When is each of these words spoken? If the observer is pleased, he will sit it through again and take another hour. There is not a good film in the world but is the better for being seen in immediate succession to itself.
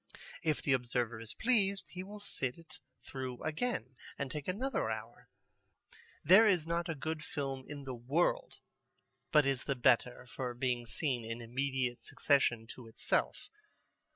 If 0.41 0.63
the 0.63 0.73
observer 0.73 1.19
is 1.19 1.35
pleased, 1.35 1.85
he 1.89 2.01
will 2.03 2.19
sit 2.19 2.57
it 2.57 2.79
through 3.03 3.43
again 3.43 3.97
and 4.17 4.31
take 4.31 4.47
another 4.47 4.89
hour. 4.89 5.29
There 6.23 6.47
is 6.47 6.65
not 6.65 6.89
a 6.89 6.95
good 6.95 7.23
film 7.23 7.65
in 7.69 7.83
the 7.83 7.93
world 7.93 8.55
but 9.31 9.45
is 9.45 9.65
the 9.65 9.75
better 9.75 10.25
for 10.25 10.55
being 10.55 10.87
seen 10.87 11.23
in 11.23 11.39
immediate 11.39 12.01
succession 12.01 12.65
to 12.73 12.87
itself. 12.87 13.47